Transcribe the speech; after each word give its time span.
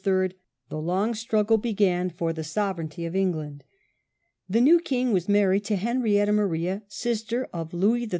3 0.03 0.31
the 0.69 0.81
long 0.81 1.13
struggle 1.13 1.59
began 1.59 2.09
for 2.09 2.33
the 2.33 2.43
sovereignty 2.43 3.05
of 3.05 3.15
England. 3.15 3.63
The 4.49 4.59
new 4.59 4.79
king 4.79 5.11
was 5.11 5.29
married 5.29 5.63
to 5.65 5.75
Henrietta 5.75 6.31
Maria, 6.33 6.81
sister 6.87 7.47
of 7.53 7.71
Louis 7.71 8.05
XIII. 8.05 8.09